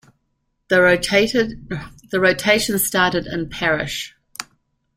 [0.69, 0.81] The
[2.11, 4.15] rotation started in Parrish.